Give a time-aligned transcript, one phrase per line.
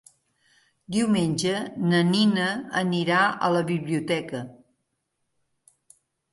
[0.95, 1.51] Diumenge
[1.91, 2.49] na Nina
[2.83, 4.43] anirà a la biblioteca.